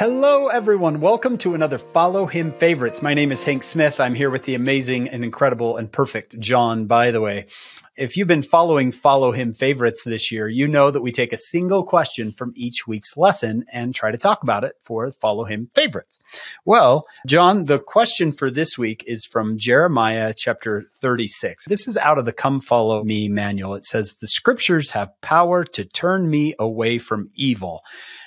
Hello, 0.00 0.48
everyone. 0.48 1.02
Welcome 1.02 1.36
to 1.36 1.54
another 1.54 1.76
Follow 1.76 2.24
Him 2.24 2.52
Favorites. 2.52 3.02
My 3.02 3.12
name 3.12 3.30
is 3.30 3.44
Hank 3.44 3.62
Smith. 3.62 4.00
I'm 4.00 4.14
here 4.14 4.30
with 4.30 4.44
the 4.44 4.54
amazing 4.54 5.10
and 5.10 5.22
incredible 5.22 5.76
and 5.76 5.92
perfect 5.92 6.40
John 6.40 6.86
Bytheway. 6.86 7.44
If 7.96 8.16
you've 8.16 8.28
been 8.28 8.42
following 8.42 8.92
Follow 8.92 9.32
Him 9.32 9.52
Favorites 9.52 10.04
this 10.04 10.30
year, 10.30 10.48
you 10.48 10.68
know 10.68 10.92
that 10.92 11.02
we 11.02 11.10
take 11.10 11.32
a 11.32 11.36
single 11.36 11.82
question 11.82 12.30
from 12.30 12.52
each 12.54 12.86
week's 12.86 13.16
lesson 13.16 13.64
and 13.72 13.92
try 13.92 14.12
to 14.12 14.16
talk 14.16 14.44
about 14.44 14.62
it 14.62 14.76
for 14.80 15.10
Follow 15.10 15.44
Him 15.44 15.68
Favorites. 15.74 16.20
Well, 16.64 17.04
John, 17.26 17.64
the 17.64 17.80
question 17.80 18.30
for 18.30 18.48
this 18.48 18.78
week 18.78 19.02
is 19.08 19.26
from 19.26 19.58
Jeremiah 19.58 20.32
chapter 20.36 20.84
36. 21.00 21.64
This 21.66 21.88
is 21.88 21.96
out 21.96 22.16
of 22.16 22.26
the 22.26 22.32
Come 22.32 22.60
Follow 22.60 23.02
Me 23.02 23.28
manual. 23.28 23.74
It 23.74 23.86
says, 23.86 24.14
The 24.14 24.28
scriptures 24.28 24.90
have 24.90 25.20
power 25.20 25.64
to 25.64 25.84
turn 25.84 26.30
me 26.30 26.54
away 26.60 26.98
from 26.98 27.30
evil. 27.34 27.82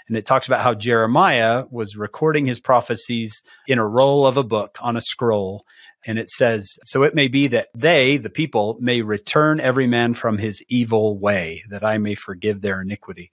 And 0.10 0.18
it 0.18 0.26
talks 0.26 0.46
about 0.46 0.62
how 0.62 0.74
Jeremiah 0.74 1.66
was 1.72 1.96
recording 1.96 2.46
his 2.46 2.60
prophecies 2.60 3.42
in 3.66 3.80
a 3.80 3.88
roll 3.88 4.28
of 4.28 4.36
a 4.36 4.44
book 4.44 4.78
on 4.82 4.98
a 4.98 5.02
scroll. 5.02 5.66
And 6.06 6.20
it 6.20 6.30
says, 6.30 6.78
So 6.86 7.04
it 7.04 7.16
may 7.16 7.28
be 7.28 7.48
that 7.48 7.70
they, 7.74 8.18
the 8.18 8.30
people, 8.30 8.78
may 8.80 9.02
return 9.02 9.60
every 9.60 9.88
man 9.88 10.14
from 10.14 10.38
his 10.38 10.64
evil 10.68 11.18
way, 11.18 11.64
that 11.70 11.84
I 11.84 11.98
may 11.98 12.16
forgive 12.16 12.62
their 12.62 12.82
iniquity. 12.82 13.32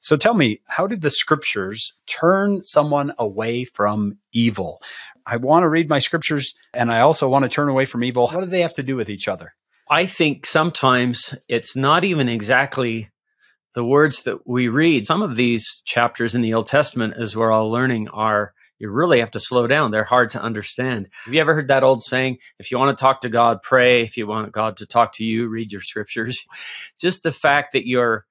So 0.00 0.16
tell 0.16 0.34
me, 0.34 0.60
how 0.68 0.86
did 0.86 1.02
the 1.02 1.10
scriptures 1.10 1.92
turn 2.06 2.62
someone 2.62 3.12
away 3.18 3.64
from 3.64 4.18
evil? 4.32 4.80
I 5.26 5.36
want 5.36 5.62
to 5.62 5.68
read 5.68 5.88
my 5.88 5.98
scriptures 5.98 6.54
and 6.74 6.90
I 6.90 7.00
also 7.00 7.28
want 7.28 7.44
to 7.44 7.48
turn 7.48 7.68
away 7.68 7.84
from 7.84 8.04
evil. 8.04 8.28
What 8.28 8.40
do 8.40 8.46
they 8.46 8.62
have 8.62 8.74
to 8.74 8.82
do 8.82 8.96
with 8.96 9.08
each 9.08 9.28
other? 9.28 9.54
I 9.88 10.06
think 10.06 10.46
sometimes 10.46 11.34
it's 11.48 11.76
not 11.76 12.04
even 12.04 12.28
exactly 12.28 13.10
the 13.74 13.84
words 13.84 14.22
that 14.22 14.46
we 14.46 14.68
read. 14.68 15.06
Some 15.06 15.22
of 15.22 15.36
these 15.36 15.82
chapters 15.84 16.34
in 16.34 16.42
the 16.42 16.54
Old 16.54 16.66
Testament, 16.66 17.14
as 17.16 17.36
we're 17.36 17.52
all 17.52 17.70
learning, 17.70 18.08
are 18.08 18.52
you 18.82 18.90
really 18.90 19.20
have 19.20 19.30
to 19.30 19.40
slow 19.40 19.68
down. 19.68 19.92
They're 19.92 20.02
hard 20.02 20.32
to 20.32 20.42
understand. 20.42 21.08
Have 21.24 21.32
you 21.32 21.40
ever 21.40 21.54
heard 21.54 21.68
that 21.68 21.84
old 21.84 22.02
saying? 22.02 22.38
If 22.58 22.72
you 22.72 22.80
want 22.80 22.98
to 22.98 23.00
talk 23.00 23.20
to 23.20 23.28
God, 23.28 23.62
pray. 23.62 24.02
If 24.02 24.16
you 24.16 24.26
want 24.26 24.50
God 24.50 24.78
to 24.78 24.86
talk 24.86 25.12
to 25.14 25.24
you, 25.24 25.46
read 25.46 25.70
your 25.70 25.82
scriptures. 25.82 26.44
Just 27.00 27.22
the 27.22 27.30
fact 27.30 27.74
that 27.74 27.86
you're 27.86 28.26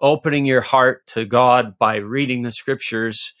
opening 0.00 0.46
your 0.46 0.62
heart 0.62 1.06
to 1.08 1.26
God 1.26 1.78
by 1.78 1.96
reading 1.96 2.42
the 2.42 2.50
scriptures, 2.50 3.34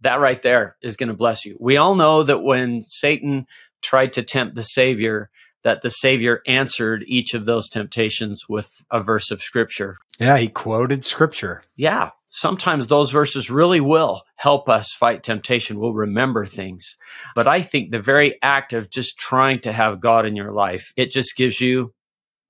that 0.00 0.18
right 0.18 0.42
there 0.42 0.76
is 0.82 0.96
going 0.96 1.08
to 1.08 1.14
bless 1.14 1.44
you. 1.44 1.56
We 1.60 1.76
all 1.76 1.94
know 1.94 2.24
that 2.24 2.42
when 2.42 2.82
Satan 2.82 3.46
tried 3.80 4.14
to 4.14 4.24
tempt 4.24 4.56
the 4.56 4.64
Savior, 4.64 5.30
that 5.62 5.82
the 5.82 5.90
Savior 5.90 6.42
answered 6.46 7.04
each 7.06 7.34
of 7.34 7.46
those 7.46 7.68
temptations 7.68 8.48
with 8.48 8.84
a 8.90 9.02
verse 9.02 9.30
of 9.30 9.42
scripture. 9.42 9.98
Yeah, 10.18 10.38
he 10.38 10.48
quoted 10.48 11.04
scripture. 11.04 11.62
Yeah, 11.76 12.10
sometimes 12.28 12.86
those 12.86 13.10
verses 13.10 13.50
really 13.50 13.80
will 13.80 14.22
help 14.36 14.68
us 14.68 14.92
fight 14.92 15.22
temptation. 15.22 15.78
We'll 15.78 15.94
remember 15.94 16.46
things. 16.46 16.96
But 17.34 17.48
I 17.48 17.62
think 17.62 17.90
the 17.90 18.00
very 18.00 18.38
act 18.42 18.72
of 18.72 18.90
just 18.90 19.18
trying 19.18 19.60
to 19.60 19.72
have 19.72 20.00
God 20.00 20.26
in 20.26 20.36
your 20.36 20.52
life, 20.52 20.92
it 20.96 21.10
just 21.10 21.36
gives 21.36 21.60
you 21.60 21.94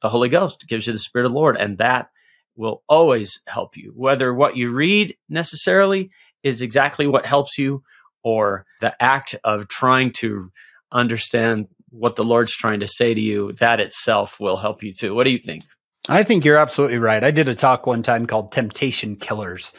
the 0.01 0.09
Holy 0.09 0.29
Ghost, 0.29 0.63
it 0.63 0.69
gives 0.69 0.87
you 0.87 0.93
the 0.93 0.99
Spirit 0.99 1.27
of 1.27 1.33
the 1.33 1.39
Lord, 1.39 1.57
and 1.57 1.79
that 1.79 2.09
will 2.57 2.83
always 2.89 3.41
help 3.47 3.77
you. 3.77 3.93
Whether 3.95 4.35
what 4.35 4.57
you 4.57 4.71
read 4.71 5.17
necessarily 5.29 6.11
is 6.43 6.61
exactly 6.61 7.07
what 7.07 7.25
helps 7.25 7.57
you 7.57 7.83
or 8.25 8.67
the 8.81 8.95
act 9.03 9.35
of 9.45 9.69
trying 9.69 10.13
to 10.13 10.51
understand 10.91 11.69
what 11.93 12.17
the 12.17 12.25
Lord's 12.25 12.53
trying 12.53 12.81
to 12.81 12.87
say 12.87 13.15
to 13.15 13.21
you, 13.21 13.53
that 13.55 13.81
itself 13.81 14.41
will 14.41 14.57
help 14.57 14.83
you 14.83 14.93
too. 14.93 15.15
What 15.15 15.25
do 15.25 15.31
you 15.31 15.39
think? 15.39 15.65
I 16.09 16.25
think 16.25 16.45
you're 16.45 16.57
absolutely 16.57 16.99
right. 16.99 17.23
I 17.23 17.31
did 17.31 17.47
a 17.47 17.55
talk 17.55 17.87
one 17.87 18.03
time 18.03 18.27
called 18.27 18.51
Temptation 18.51 19.17
Killers. 19.17 19.73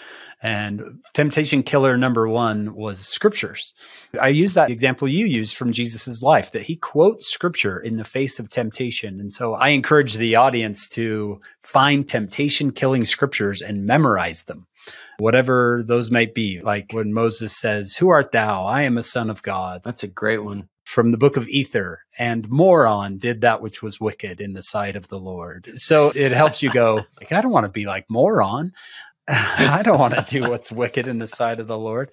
And 0.45 0.99
temptation 1.13 1.63
killer 1.63 1.95
number 1.95 2.27
one 2.27 2.75
was 2.75 2.99
scriptures. 2.99 3.73
I 4.19 4.27
use 4.27 4.55
that 4.55 4.69
example 4.69 5.07
you 5.07 5.25
used 5.25 5.55
from 5.55 5.71
Jesus' 5.71 6.21
life 6.21 6.51
that 6.51 6.63
he 6.63 6.75
quotes 6.75 7.31
scripture 7.31 7.79
in 7.79 7.95
the 7.95 8.03
face 8.03 8.39
of 8.39 8.49
temptation. 8.49 9.21
And 9.21 9.33
so 9.33 9.53
I 9.53 9.69
encourage 9.69 10.15
the 10.15 10.35
audience 10.35 10.89
to 10.89 11.39
find 11.63 12.05
temptation 12.05 12.73
killing 12.73 13.05
scriptures 13.05 13.61
and 13.61 13.85
memorize 13.85 14.43
them 14.43 14.67
whatever 15.17 15.81
those 15.81 16.11
might 16.11 16.33
be. 16.33 16.59
Like 16.61 16.91
when 16.91 17.13
Moses 17.13 17.57
says, 17.57 17.95
Who 17.95 18.09
art 18.09 18.33
thou? 18.33 18.65
I 18.65 18.81
am 18.81 18.97
a 18.97 19.03
son 19.03 19.29
of 19.29 19.43
God. 19.43 19.81
That's 19.85 20.03
a 20.03 20.09
great 20.09 20.43
one 20.43 20.67
from 20.93 21.11
the 21.11 21.17
book 21.17 21.35
of 21.37 21.47
Ether, 21.49 22.03
and 22.19 22.47
Moron 22.49 23.17
did 23.17 23.41
that 23.41 23.61
which 23.61 23.81
was 23.81 23.99
wicked 23.99 24.39
in 24.39 24.53
the 24.53 24.61
sight 24.61 24.95
of 24.95 25.07
the 25.07 25.17
Lord. 25.17 25.71
So 25.75 26.11
it 26.15 26.31
helps 26.31 26.61
you 26.61 26.71
go, 26.71 27.05
like, 27.19 27.31
I 27.31 27.41
don't 27.41 27.51
want 27.51 27.65
to 27.65 27.71
be 27.71 27.85
like 27.85 28.05
Moron. 28.09 28.73
I 29.27 29.81
don't 29.83 29.99
want 29.99 30.13
to 30.13 30.25
do 30.27 30.47
what's 30.47 30.71
wicked 30.71 31.07
in 31.07 31.17
the 31.17 31.27
sight 31.27 31.59
of 31.59 31.67
the 31.67 31.79
Lord. 31.79 32.11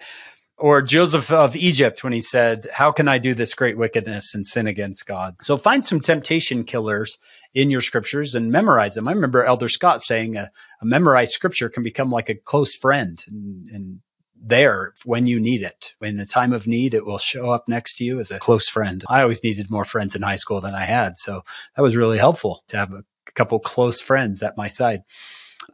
Or 0.56 0.80
Joseph 0.82 1.30
of 1.30 1.56
Egypt 1.56 2.02
when 2.02 2.12
he 2.12 2.20
said, 2.20 2.68
How 2.72 2.90
can 2.90 3.06
I 3.08 3.18
do 3.18 3.34
this 3.34 3.54
great 3.54 3.76
wickedness 3.76 4.34
and 4.34 4.46
sin 4.46 4.66
against 4.66 5.06
God? 5.06 5.36
So 5.42 5.56
find 5.56 5.84
some 5.84 6.00
temptation 6.00 6.64
killers 6.64 7.18
in 7.54 7.70
your 7.70 7.80
scriptures 7.80 8.34
and 8.34 8.50
memorize 8.50 8.94
them. 8.94 9.08
I 9.08 9.12
remember 9.12 9.44
Elder 9.44 9.68
Scott 9.68 10.00
saying 10.00 10.36
a, 10.36 10.50
a 10.80 10.86
memorized 10.86 11.32
scripture 11.32 11.68
can 11.68 11.82
become 11.82 12.10
like 12.10 12.28
a 12.28 12.34
close 12.34 12.74
friend 12.74 13.22
and, 13.26 13.68
and 13.70 14.00
there 14.42 14.94
when 15.04 15.26
you 15.26 15.40
need 15.40 15.62
it. 15.62 15.94
In 16.00 16.16
the 16.16 16.26
time 16.26 16.52
of 16.52 16.66
need, 16.66 16.94
it 16.94 17.04
will 17.04 17.18
show 17.18 17.50
up 17.50 17.68
next 17.68 17.96
to 17.96 18.04
you 18.04 18.18
as 18.18 18.30
a 18.30 18.38
close 18.38 18.68
friend. 18.68 19.04
I 19.08 19.22
always 19.22 19.42
needed 19.42 19.70
more 19.70 19.84
friends 19.84 20.14
in 20.14 20.22
high 20.22 20.36
school 20.36 20.60
than 20.60 20.74
I 20.74 20.84
had. 20.84 21.18
So 21.18 21.42
that 21.76 21.82
was 21.82 21.96
really 21.96 22.18
helpful 22.18 22.64
to 22.68 22.76
have 22.76 22.92
a 22.92 23.04
couple 23.34 23.58
close 23.60 24.00
friends 24.00 24.42
at 24.42 24.56
my 24.56 24.68
side. 24.68 25.02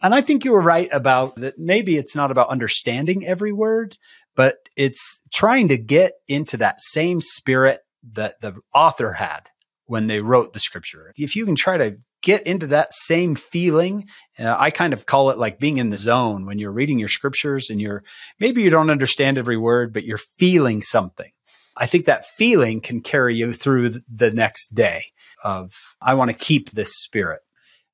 And 0.03 0.15
I 0.15 0.21
think 0.21 0.44
you 0.44 0.53
were 0.53 0.60
right 0.60 0.88
about 0.93 1.37
that. 1.37 1.59
Maybe 1.59 1.97
it's 1.97 2.16
not 2.16 2.31
about 2.31 2.49
understanding 2.49 3.26
every 3.26 3.53
word, 3.53 3.97
but 4.34 4.56
it's 4.76 5.21
trying 5.32 5.69
to 5.69 5.78
get 5.78 6.15
into 6.28 6.56
that 6.59 6.81
same 6.81 7.21
spirit 7.21 7.81
that 8.12 8.41
the 8.41 8.56
author 8.75 9.12
had 9.12 9.49
when 9.87 10.07
they 10.07 10.21
wrote 10.21 10.53
the 10.53 10.61
scripture. 10.61 11.13
If 11.17 11.37
you 11.37 11.45
can 11.45 11.55
try 11.55 11.77
to 11.79 11.99
get 12.27 12.45
into 12.45 12.67
that 12.67 12.93
same 12.93 13.37
feeling. 13.37 14.05
Uh, 14.37 14.57
I 14.59 14.71
kind 14.71 14.93
of 14.93 15.07
call 15.07 15.31
it 15.31 15.39
like 15.39 15.61
being 15.61 15.77
in 15.77 15.91
the 15.91 15.97
zone 15.97 16.45
when 16.45 16.59
you're 16.59 16.73
reading 16.73 16.99
your 16.99 17.09
scriptures 17.09 17.71
and 17.71 17.81
you're 17.81 18.03
maybe 18.41 18.63
you 18.63 18.71
don't 18.71 18.91
understand 18.91 19.39
every 19.39 19.57
word, 19.57 19.93
but 19.93 20.03
you're 20.03 20.19
feeling 20.19 20.83
something. 20.83 21.31
I 21.77 21.87
think 21.87 22.07
that 22.07 22.25
feeling 22.25 22.81
can 22.81 23.01
carry 23.01 23.37
you 23.37 23.53
through 23.53 23.93
the 24.13 24.33
next 24.33 24.75
day 24.75 25.05
of, 25.45 25.73
I 26.01 26.15
want 26.15 26.31
to 26.31 26.37
keep 26.37 26.71
this 26.71 26.95
spirit. 26.97 27.43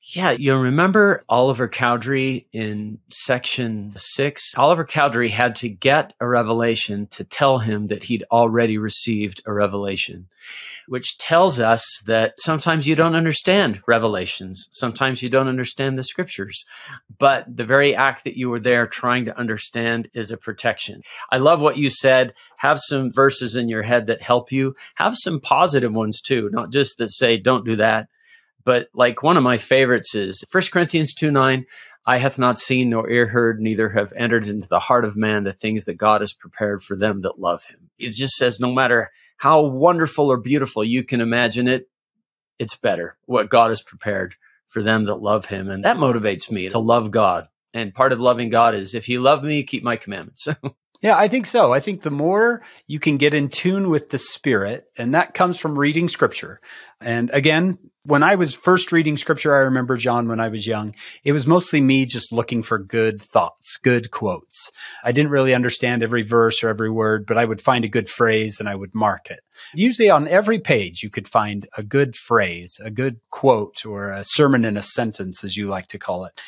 Yeah, 0.05 0.33
you'll 0.33 0.59
remember 0.59 1.23
Oliver 1.29 1.69
Cowdery 1.69 2.49
in 2.53 2.99
section 3.09 3.93
six? 3.97 4.53
Oliver 4.57 4.85
Cowdery 4.85 5.29
had 5.29 5.55
to 5.57 5.69
get 5.69 6.13
a 6.19 6.27
revelation 6.27 7.07
to 7.13 7.23
tell 7.23 7.59
him 7.59 7.87
that 7.87 8.03
he'd 8.03 8.25
already 8.33 8.79
received 8.79 9.43
a 9.47 9.53
revelation, 9.53 10.27
which 10.89 11.19
tells 11.19 11.61
us 11.61 12.03
that 12.07 12.35
sometimes 12.39 12.89
you 12.89 12.97
don't 12.97 13.15
understand 13.15 13.81
revelations. 13.87 14.69
Sometimes 14.73 15.23
you 15.23 15.29
don't 15.29 15.47
understand 15.47 15.97
the 15.97 16.03
scriptures, 16.03 16.65
but 17.21 17.45
the 17.49 17.65
very 17.65 17.95
act 17.95 18.25
that 18.25 18.37
you 18.37 18.51
were 18.51 18.61
there 18.61 18.89
trying 18.89 19.25
to 19.27 19.39
understand 19.39 20.11
is 20.15 20.33
a 20.33 20.37
protection. 20.37 21.03
I 21.31 21.37
love 21.37 21.61
what 21.61 21.77
you 21.77 21.89
said. 21.89 22.35
Have 22.57 22.81
some 22.81 23.13
verses 23.13 23.55
in 23.55 23.69
your 23.69 23.83
head 23.83 24.09
that 24.09 24.21
help 24.21 24.51
you. 24.51 24.75
Have 24.97 25.15
some 25.17 25.39
positive 25.39 25.93
ones 25.93 26.21
too, 26.21 26.51
not 26.53 26.73
just 26.73 26.99
that 26.99 27.13
say, 27.13 27.37
don't 27.37 27.65
do 27.65 27.77
that 27.77 28.09
but 28.65 28.89
like 28.95 29.23
one 29.23 29.37
of 29.37 29.43
my 29.43 29.59
favorites 29.59 30.15
is 30.15 30.45
1 30.51 30.65
Corinthians 30.73 31.15
2 31.15 31.31
9. 31.31 31.67
Eye 32.05 32.19
hath 32.19 32.39
not 32.39 32.59
seen 32.59 32.91
nor 32.91 33.09
ear 33.09 33.29
heard, 33.29 33.61
neither 33.61 33.91
have 33.91 34.13
entered 34.17 34.47
into 34.47 34.67
the 34.67 34.81
heart 34.81 35.05
of 35.05 35.17
man 35.17 35.45
the 35.45 35.53
things 35.53 35.85
that 35.85 35.95
God 35.95 36.21
has 36.21 36.33
prepared 36.33 36.83
for 36.83 36.97
them 36.97 37.21
that 37.21 37.39
love 37.39 37.65
him. 37.65 37.91
It 37.99 38.11
just 38.11 38.35
says 38.35 38.59
no 38.59 38.73
matter 38.73 39.13
how 39.37 39.63
wonderful 39.63 40.31
or 40.31 40.37
beautiful 40.37 40.83
you 40.83 41.05
can 41.05 41.21
imagine 41.21 41.69
it, 41.69 41.89
it's 42.59 42.75
better 42.75 43.17
what 43.27 43.51
God 43.51 43.69
has 43.69 43.83
prepared 43.83 44.35
for 44.67 44.83
them 44.83 45.05
that 45.05 45.17
love 45.17 45.47
him. 45.47 45.71
And 45.71 45.85
that 45.85 45.97
motivates 45.97 46.51
me 46.51 46.69
to 46.71 46.79
love 46.79 47.11
God. 47.11 47.49
And 47.75 47.95
part 47.95 48.13
of 48.13 48.21
loving 48.21 48.51
God 48.51 48.75
is 48.75 48.95
if 48.95 49.09
you 49.09 49.21
love 49.21 49.45
me, 49.45 49.63
keep 49.63 49.83
my 49.83 49.97
commandments. 49.97 50.49
Yeah, 51.03 51.19
I 51.19 51.27
think 51.27 51.47
so. 51.47 51.73
I 51.73 51.81
think 51.81 52.03
the 52.03 52.13
more 52.13 52.63
you 52.87 53.01
can 53.01 53.17
get 53.17 53.35
in 53.35 53.49
tune 53.49 53.91
with 53.91 54.11
the 54.11 54.19
spirit, 54.19 54.87
and 54.97 55.17
that 55.17 55.35
comes 55.35 55.59
from 55.59 55.77
reading 55.77 56.07
scripture. 56.07 56.61
And 57.01 57.29
again, 57.31 57.79
when 58.05 58.25
I 58.25 58.35
was 58.35 58.53
first 58.53 58.91
reading 58.91 59.17
scripture, 59.17 59.55
I 59.55 59.61
remember 59.61 59.97
John 59.97 60.27
when 60.27 60.41
I 60.41 60.49
was 60.49 60.67
young, 60.67 60.95
it 61.23 61.33
was 61.33 61.47
mostly 61.47 61.81
me 61.81 62.05
just 62.05 62.33
looking 62.33 62.63
for 62.63 62.79
good 62.79 63.23
thoughts, 63.23 63.77
good 63.77 64.11
quotes. 64.11 64.73
I 65.05 65.13
didn't 65.13 65.31
really 65.31 65.55
understand 65.55 66.03
every 66.03 66.23
verse 66.23 66.65
or 66.65 66.69
every 66.69 66.91
word, 66.91 67.27
but 67.27 67.39
I 67.39 67.45
would 67.45 67.61
find 67.61 67.85
a 67.85 67.89
good 67.89 68.09
phrase 68.09 68.59
and 68.59 68.69
I 68.69 68.75
would 68.75 68.95
mark 68.95 69.31
it. 69.31 69.41
Usually 69.73 70.11
on 70.11 70.27
every 70.27 70.59
page, 70.59 71.05
you 71.05 71.11
could 71.11 71.29
find 71.29 71.69
a 71.77 71.85
good 71.85 72.17
phrase, 72.17 72.81
a 72.85 72.91
good 72.91 73.21
quote 73.31 73.87
or 73.87 74.11
a 74.11 74.25
sermon 74.25 74.65
in 74.65 74.77
a 74.77 74.83
sentence, 74.83 75.45
as 75.45 75.57
you 75.57 75.69
like 75.69 75.87
to 75.89 75.99
call 75.99 76.25
it. 76.25 76.41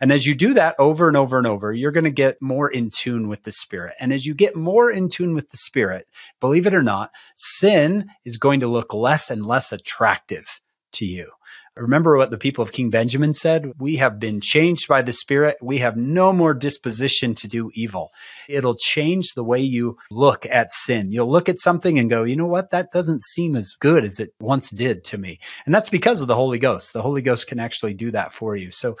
And 0.00 0.12
as 0.12 0.26
you 0.26 0.34
do 0.34 0.54
that 0.54 0.76
over 0.78 1.08
and 1.08 1.16
over 1.16 1.38
and 1.38 1.46
over, 1.46 1.72
you're 1.72 1.90
going 1.90 2.04
to 2.04 2.10
get 2.10 2.40
more 2.40 2.70
in 2.70 2.90
tune 2.90 3.28
with 3.28 3.44
the 3.44 3.50
spirit. 3.50 3.94
And 3.98 4.12
as 4.12 4.26
you 4.26 4.34
get 4.34 4.54
more 4.54 4.90
in 4.90 5.08
tune 5.08 5.34
with 5.34 5.50
the 5.50 5.56
spirit, 5.56 6.06
believe 6.38 6.66
it 6.66 6.74
or 6.74 6.82
not, 6.82 7.10
sin 7.36 8.10
is 8.24 8.36
going 8.36 8.60
to 8.60 8.68
look 8.68 8.92
less 8.92 9.30
and 9.30 9.44
less 9.44 9.72
attractive 9.72 10.60
to 10.98 11.04
you. 11.04 11.30
Remember 11.76 12.16
what 12.16 12.30
the 12.30 12.38
people 12.38 12.62
of 12.62 12.72
King 12.72 12.90
Benjamin 12.90 13.34
said? 13.34 13.72
We 13.78 13.96
have 13.96 14.18
been 14.18 14.40
changed 14.40 14.88
by 14.88 15.02
the 15.02 15.12
Spirit. 15.12 15.56
We 15.62 15.78
have 15.78 15.96
no 15.96 16.32
more 16.32 16.52
disposition 16.52 17.34
to 17.36 17.48
do 17.48 17.70
evil. 17.74 18.10
It'll 18.48 18.74
change 18.74 19.34
the 19.34 19.44
way 19.44 19.60
you 19.60 19.96
look 20.10 20.44
at 20.46 20.72
sin. 20.72 21.12
You'll 21.12 21.30
look 21.30 21.48
at 21.48 21.60
something 21.60 21.98
and 21.98 22.10
go, 22.10 22.24
you 22.24 22.36
know 22.36 22.46
what? 22.46 22.70
That 22.70 22.90
doesn't 22.92 23.22
seem 23.22 23.54
as 23.54 23.74
good 23.78 24.04
as 24.04 24.18
it 24.18 24.30
once 24.40 24.70
did 24.70 25.04
to 25.04 25.18
me. 25.18 25.38
And 25.66 25.74
that's 25.74 25.88
because 25.88 26.20
of 26.20 26.26
the 26.26 26.34
Holy 26.34 26.58
Ghost. 26.58 26.92
The 26.92 27.02
Holy 27.02 27.22
Ghost 27.22 27.46
can 27.46 27.60
actually 27.60 27.94
do 27.94 28.10
that 28.10 28.32
for 28.32 28.56
you. 28.56 28.72
So 28.72 28.96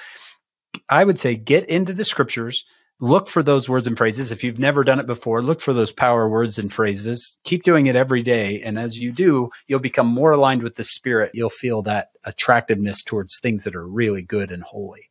I 0.88 1.04
would 1.04 1.18
say 1.18 1.34
get 1.34 1.68
into 1.68 1.92
the 1.92 2.04
scriptures 2.04 2.64
look 3.00 3.28
for 3.28 3.42
those 3.42 3.68
words 3.68 3.86
and 3.86 3.96
phrases. 3.96 4.32
If 4.32 4.42
you've 4.42 4.58
never 4.58 4.84
done 4.84 5.00
it 5.00 5.06
before, 5.06 5.42
look 5.42 5.60
for 5.60 5.72
those 5.72 5.92
power 5.92 6.28
words 6.28 6.58
and 6.58 6.72
phrases. 6.72 7.36
Keep 7.44 7.62
doing 7.62 7.86
it 7.86 7.96
every 7.96 8.22
day. 8.22 8.60
And 8.60 8.78
as 8.78 8.98
you 8.98 9.12
do, 9.12 9.50
you'll 9.66 9.80
become 9.80 10.06
more 10.06 10.32
aligned 10.32 10.62
with 10.62 10.76
the 10.76 10.84
spirit. 10.84 11.30
You'll 11.34 11.50
feel 11.50 11.82
that 11.82 12.10
attractiveness 12.24 13.02
towards 13.02 13.38
things 13.38 13.64
that 13.64 13.74
are 13.74 13.86
really 13.86 14.22
good 14.22 14.50
and 14.50 14.62
holy. 14.62 15.07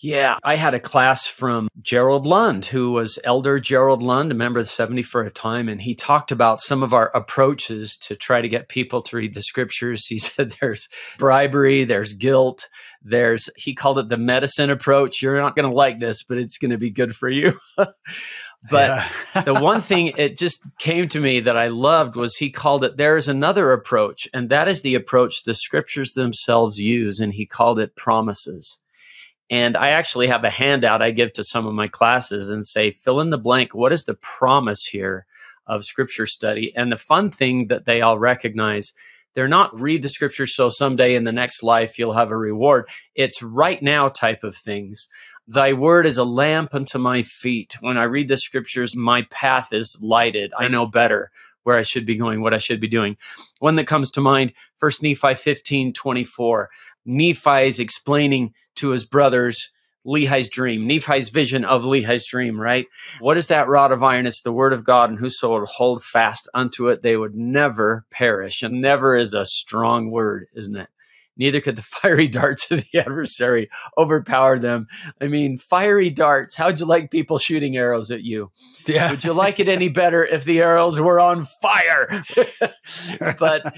Yeah, 0.00 0.38
I 0.44 0.54
had 0.54 0.74
a 0.74 0.80
class 0.80 1.26
from 1.26 1.68
Gerald 1.82 2.24
Lund, 2.24 2.64
who 2.66 2.92
was 2.92 3.18
Elder 3.24 3.58
Gerald 3.58 4.00
Lund, 4.00 4.30
a 4.30 4.34
member 4.34 4.60
of 4.60 4.66
the 4.66 4.70
70 4.70 5.02
for 5.02 5.22
a 5.22 5.30
time, 5.30 5.68
and 5.68 5.80
he 5.80 5.96
talked 5.96 6.30
about 6.30 6.60
some 6.60 6.84
of 6.84 6.94
our 6.94 7.10
approaches 7.16 7.96
to 7.98 8.14
try 8.14 8.40
to 8.40 8.48
get 8.48 8.68
people 8.68 9.02
to 9.02 9.16
read 9.16 9.34
the 9.34 9.42
scriptures. 9.42 10.06
He 10.06 10.18
said 10.18 10.54
there's 10.60 10.88
bribery, 11.18 11.84
there's 11.84 12.12
guilt, 12.12 12.68
there's, 13.02 13.50
he 13.56 13.74
called 13.74 13.98
it 13.98 14.08
the 14.08 14.16
medicine 14.16 14.70
approach. 14.70 15.20
You're 15.20 15.40
not 15.40 15.56
going 15.56 15.68
to 15.68 15.74
like 15.74 15.98
this, 15.98 16.22
but 16.22 16.38
it's 16.38 16.58
going 16.58 16.70
to 16.70 16.78
be 16.78 16.90
good 16.90 17.16
for 17.16 17.28
you. 17.28 17.58
but 17.76 17.94
yeah. 18.70 19.08
the 19.44 19.54
one 19.54 19.80
thing 19.80 20.12
it 20.16 20.38
just 20.38 20.62
came 20.78 21.08
to 21.08 21.18
me 21.18 21.40
that 21.40 21.56
I 21.56 21.68
loved 21.68 22.14
was 22.14 22.36
he 22.36 22.50
called 22.50 22.84
it 22.84 22.98
there 22.98 23.16
is 23.16 23.26
another 23.26 23.72
approach, 23.72 24.28
and 24.32 24.48
that 24.50 24.68
is 24.68 24.82
the 24.82 24.94
approach 24.94 25.42
the 25.42 25.54
scriptures 25.54 26.12
themselves 26.12 26.78
use, 26.78 27.18
and 27.18 27.32
he 27.32 27.46
called 27.46 27.80
it 27.80 27.96
promises. 27.96 28.78
And 29.50 29.76
I 29.76 29.90
actually 29.90 30.26
have 30.26 30.44
a 30.44 30.50
handout 30.50 31.02
I 31.02 31.10
give 31.10 31.32
to 31.34 31.44
some 31.44 31.66
of 31.66 31.74
my 31.74 31.88
classes 31.88 32.50
and 32.50 32.66
say, 32.66 32.90
fill 32.90 33.20
in 33.20 33.30
the 33.30 33.38
blank. 33.38 33.74
What 33.74 33.92
is 33.92 34.04
the 34.04 34.14
promise 34.14 34.84
here 34.84 35.26
of 35.66 35.84
scripture 35.84 36.26
study? 36.26 36.72
And 36.76 36.92
the 36.92 36.98
fun 36.98 37.30
thing 37.30 37.68
that 37.68 37.86
they 37.86 38.02
all 38.02 38.18
recognize, 38.18 38.92
they're 39.34 39.48
not 39.48 39.78
read 39.78 40.02
the 40.02 40.08
scripture 40.08 40.46
so 40.46 40.68
someday 40.68 41.14
in 41.14 41.24
the 41.24 41.32
next 41.32 41.62
life 41.62 41.98
you'll 41.98 42.12
have 42.12 42.30
a 42.30 42.36
reward. 42.36 42.88
It's 43.14 43.42
right 43.42 43.82
now 43.82 44.08
type 44.08 44.44
of 44.44 44.56
things. 44.56 45.08
Thy 45.46 45.72
word 45.72 46.04
is 46.04 46.18
a 46.18 46.24
lamp 46.24 46.74
unto 46.74 46.98
my 46.98 47.22
feet. 47.22 47.76
When 47.80 47.96
I 47.96 48.04
read 48.04 48.28
the 48.28 48.36
scriptures, 48.36 48.94
my 48.94 49.26
path 49.30 49.72
is 49.72 49.98
lighted. 50.02 50.52
I 50.58 50.68
know 50.68 50.84
better 50.86 51.30
where 51.68 51.76
I 51.76 51.82
should 51.82 52.06
be 52.06 52.16
going, 52.16 52.40
what 52.40 52.54
I 52.54 52.58
should 52.58 52.80
be 52.80 52.88
doing. 52.88 53.18
One 53.58 53.76
that 53.76 53.86
comes 53.86 54.10
to 54.12 54.22
mind, 54.22 54.54
First 54.78 55.02
Nephi 55.02 55.34
15, 55.34 55.92
24. 55.92 56.70
Nephi 57.04 57.66
is 57.66 57.78
explaining 57.78 58.54
to 58.76 58.88
his 58.88 59.04
brothers 59.04 59.70
Lehi's 60.06 60.48
dream, 60.48 60.86
Nephi's 60.86 61.28
vision 61.28 61.66
of 61.66 61.84
Lehi's 61.84 62.24
dream, 62.24 62.58
right? 62.58 62.86
What 63.20 63.36
is 63.36 63.48
that 63.48 63.68
rod 63.68 63.92
of 63.92 64.02
iron? 64.02 64.26
It's 64.26 64.40
the 64.40 64.50
word 64.50 64.72
of 64.72 64.82
God, 64.82 65.10
and 65.10 65.18
whoso 65.18 65.52
would 65.52 65.68
hold 65.68 66.02
fast 66.02 66.48
unto 66.54 66.88
it, 66.88 67.02
they 67.02 67.18
would 67.18 67.34
never 67.34 68.06
perish. 68.10 68.62
And 68.62 68.80
never 68.80 69.14
is 69.14 69.34
a 69.34 69.44
strong 69.44 70.10
word, 70.10 70.46
isn't 70.54 70.74
it? 70.76 70.88
Neither 71.38 71.60
could 71.60 71.76
the 71.76 71.82
fiery 72.02 72.28
darts 72.28 72.70
of 72.70 72.84
the 72.90 72.98
adversary 72.98 73.70
overpower 73.96 74.58
them. 74.58 74.86
I 75.20 75.28
mean, 75.28 75.56
fiery 75.56 76.10
darts. 76.10 76.56
How'd 76.56 76.80
you 76.80 76.86
like 76.86 77.10
people 77.10 77.38
shooting 77.38 77.76
arrows 77.76 78.10
at 78.10 78.22
you? 78.22 78.50
Yeah. 78.86 79.10
Would 79.10 79.24
you 79.24 79.32
like 79.32 79.60
it 79.60 79.68
any 79.68 79.88
better 79.88 80.24
if 80.24 80.44
the 80.44 80.60
arrows 80.60 81.00
were 81.00 81.20
on 81.20 81.46
fire? 81.62 82.24
but 83.38 83.74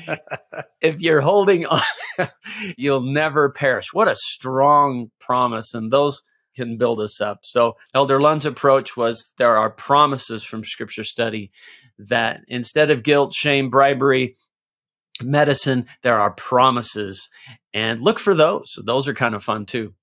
if 0.81 1.01
you're 1.01 1.21
holding 1.21 1.67
on, 1.67 1.83
you'll 2.77 3.03
never 3.03 3.51
perish. 3.51 3.93
What 3.93 4.09
a 4.09 4.15
strong 4.15 5.11
promise. 5.21 5.75
And 5.75 5.93
those 5.93 6.23
can 6.57 6.77
build 6.77 7.01
us 7.01 7.21
up. 7.21 7.41
So 7.43 7.77
Elder 7.95 8.21
Lund's 8.21 8.47
approach 8.47 8.97
was 8.97 9.33
there 9.39 9.57
are 9.57 9.71
promises 9.71 10.43
from 10.43 10.65
scripture 10.65 11.05
study 11.05 11.53
that 11.99 12.41
instead 12.49 12.91
of 12.91 13.03
guilt, 13.03 13.35
shame, 13.35 13.71
bribery, 13.71 14.37
medicine, 15.23 15.87
there 16.03 16.19
are 16.19 16.31
promises, 16.31 17.29
and 17.73 18.03
look 18.03 18.19
for 18.19 18.35
those. 18.35 18.79
Those 18.85 19.07
are 19.09 19.15
kind 19.15 19.35
of 19.35 19.45
fun 19.45 19.67
too. 19.67 19.95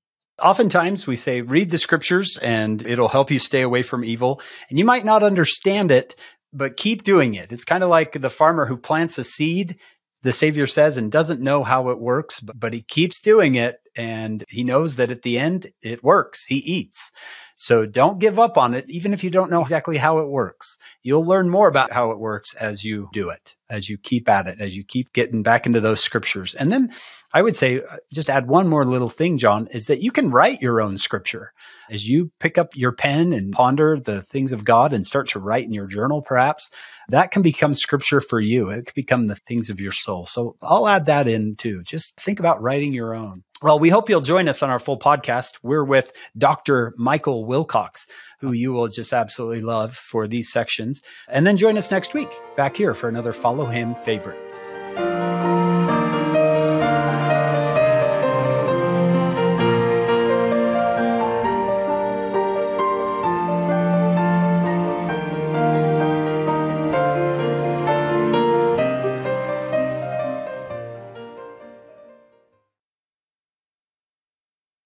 Oftentimes 0.41 1.07
we 1.07 1.15
say, 1.15 1.41
read 1.41 1.71
the 1.71 1.77
scriptures 1.77 2.37
and 2.37 2.85
it'll 2.85 3.07
help 3.07 3.31
you 3.31 3.39
stay 3.39 3.61
away 3.61 3.81
from 3.81 4.05
evil. 4.05 4.39
And 4.69 4.77
you 4.77 4.85
might 4.85 5.03
not 5.03 5.23
understand 5.23 5.89
it, 5.89 6.15
but 6.53 6.77
keep 6.77 7.03
doing 7.03 7.33
it. 7.33 7.51
It's 7.51 7.63
kind 7.63 7.83
of 7.83 7.89
like 7.89 8.13
the 8.13 8.29
farmer 8.29 8.67
who 8.67 8.77
plants 8.77 9.17
a 9.17 9.23
seed, 9.23 9.77
the 10.21 10.31
Savior 10.31 10.67
says, 10.67 10.95
and 10.97 11.11
doesn't 11.11 11.41
know 11.41 11.63
how 11.63 11.89
it 11.89 11.99
works, 11.99 12.39
but, 12.39 12.73
he 12.73 12.81
keeps 12.81 13.19
doing 13.19 13.55
it. 13.55 13.77
And 13.95 14.43
he 14.49 14.63
knows 14.63 14.95
that 14.97 15.09
at 15.09 15.23
the 15.23 15.39
end, 15.39 15.71
it 15.81 16.03
works. 16.03 16.45
He 16.45 16.57
eats. 16.57 17.11
So 17.59 17.87
don't 17.87 18.19
give 18.19 18.37
up 18.37 18.55
on 18.55 18.75
it, 18.75 18.87
even 18.87 19.13
if 19.13 19.23
you 19.23 19.31
don't 19.31 19.49
know 19.49 19.63
exactly 19.63 19.97
how 19.97 20.19
it 20.19 20.29
works. 20.29 20.77
You'll 21.01 21.25
learn 21.25 21.49
more 21.49 21.67
about 21.67 21.91
how 21.91 22.11
it 22.11 22.19
works 22.19 22.53
as 22.53 22.83
you 22.83 23.09
do 23.11 23.31
it, 23.31 23.55
as 23.67 23.89
you 23.89 23.97
keep 23.97 24.29
at 24.29 24.45
it, 24.45 24.61
as 24.61 24.77
you 24.77 24.83
keep 24.83 25.11
getting 25.11 25.41
back 25.41 25.65
into 25.65 25.81
those 25.81 26.03
scriptures. 26.03 26.53
And 26.53 26.71
then 26.71 26.91
I 27.33 27.41
would 27.41 27.55
say, 27.55 27.81
uh, 27.81 27.97
just 28.13 28.29
add 28.29 28.47
one 28.47 28.67
more 28.67 28.85
little 28.85 29.09
thing, 29.09 29.39
John, 29.39 29.67
is 29.71 29.87
that 29.87 30.01
you 30.01 30.11
can 30.11 30.29
write 30.29 30.61
your 30.61 30.79
own 30.79 30.99
scripture. 30.99 31.51
As 31.89 32.07
you 32.07 32.31
pick 32.39 32.59
up 32.59 32.75
your 32.75 32.91
pen 32.91 33.33
and 33.33 33.51
ponder 33.51 33.99
the 33.99 34.21
things 34.21 34.53
of 34.53 34.63
God 34.63 34.93
and 34.93 35.05
start 35.05 35.27
to 35.29 35.39
write 35.39 35.65
in 35.65 35.73
your 35.73 35.87
journal, 35.87 36.21
perhaps, 36.21 36.69
that 37.09 37.31
can 37.31 37.41
become 37.41 37.73
scripture 37.73 38.21
for 38.21 38.39
you. 38.39 38.69
It 38.69 38.85
can 38.85 38.93
become 38.95 39.27
the 39.27 39.35
things 39.35 39.71
of 39.71 39.81
your 39.81 39.91
soul. 39.91 40.27
So 40.27 40.57
I'll 40.61 40.87
add 40.87 41.07
that 41.07 41.27
in 41.27 41.55
too. 41.55 41.81
Just 41.81 42.17
think 42.19 42.39
about 42.39 42.61
writing 42.61 42.93
your 42.93 43.15
own. 43.15 43.43
Well, 43.61 43.79
we 43.79 43.89
hope 43.89 44.09
you'll 44.09 44.21
join 44.21 44.47
us 44.47 44.61
on 44.61 44.69
our 44.69 44.79
full 44.79 44.99
podcast. 44.99 45.57
We're 45.63 45.83
with 45.83 46.11
Dr. 46.37 46.93
Michael 46.97 47.45
Wilcox, 47.45 48.05
who 48.39 48.51
you 48.51 48.71
will 48.71 48.87
just 48.87 49.13
absolutely 49.13 49.61
love 49.61 49.95
for 49.95 50.27
these 50.27 50.51
sections. 50.51 51.01
And 51.27 51.47
then 51.47 51.57
join 51.57 51.77
us 51.77 51.89
next 51.89 52.13
week 52.13 52.31
back 52.55 52.77
here 52.77 52.93
for 52.93 53.09
another 53.09 53.33
Follow 53.33 53.65
Him 53.65 53.95
Favorites. 53.95 54.77